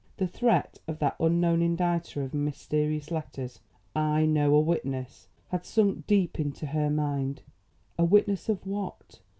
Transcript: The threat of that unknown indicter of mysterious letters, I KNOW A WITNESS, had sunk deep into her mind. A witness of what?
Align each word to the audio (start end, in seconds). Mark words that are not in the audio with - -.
The 0.17 0.25
threat 0.25 0.79
of 0.87 0.97
that 0.97 1.15
unknown 1.19 1.61
indicter 1.61 2.23
of 2.23 2.33
mysterious 2.33 3.11
letters, 3.11 3.59
I 3.95 4.25
KNOW 4.25 4.55
A 4.55 4.59
WITNESS, 4.59 5.27
had 5.49 5.63
sunk 5.63 6.07
deep 6.07 6.39
into 6.39 6.65
her 6.65 6.89
mind. 6.89 7.43
A 7.99 8.03
witness 8.03 8.49
of 8.49 8.65
what? 8.65 9.19